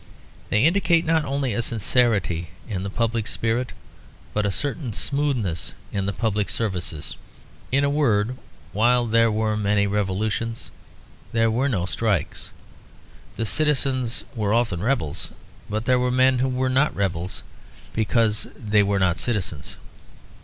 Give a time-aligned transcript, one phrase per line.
[0.49, 3.71] They indicate not only a sincerity in the public spirit,
[4.33, 7.15] but a certain smoothness in the public services.
[7.71, 8.35] In a word,
[8.73, 10.71] while there were many revolutions,
[11.33, 12.49] there were no strikes.
[13.35, 15.29] The citizens were often rebels;
[15.69, 17.43] but there were men who were not rebels,
[17.93, 19.77] because they were not citizens.